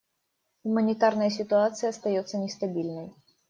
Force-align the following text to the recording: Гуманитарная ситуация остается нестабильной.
Гуманитарная 0.63 1.29
ситуация 1.29 1.91
остается 1.91 2.39
нестабильной. 2.39 3.13